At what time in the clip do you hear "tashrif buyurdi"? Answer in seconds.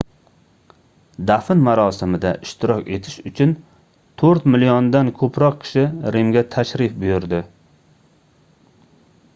6.57-7.45